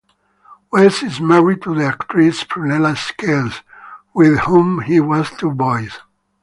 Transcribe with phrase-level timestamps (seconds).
[0.71, 3.61] West is married to the actress Prunella Scales,
[4.15, 5.99] with whom he has two boys.